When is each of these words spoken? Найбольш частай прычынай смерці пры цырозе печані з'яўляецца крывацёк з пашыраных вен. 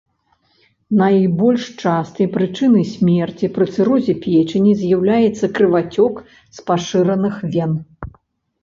Найбольш 1.01 1.67
частай 1.81 2.27
прычынай 2.39 2.85
смерці 2.93 3.51
пры 3.59 3.65
цырозе 3.77 4.13
печані 4.25 4.73
з'яўляецца 4.81 5.45
крывацёк 5.61 6.13
з 6.33 6.57
пашыраных 6.73 7.35
вен. 7.55 7.71